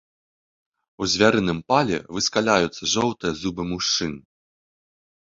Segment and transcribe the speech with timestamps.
[1.01, 4.13] У звярыным пале выскаляюцца жоўтыя зубы мужчын.